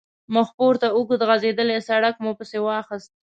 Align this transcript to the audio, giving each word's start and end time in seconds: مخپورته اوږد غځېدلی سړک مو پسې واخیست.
مخپورته 0.35 0.87
اوږد 0.95 1.21
غځېدلی 1.29 1.77
سړک 1.89 2.15
مو 2.23 2.31
پسې 2.39 2.57
واخیست. 2.61 3.11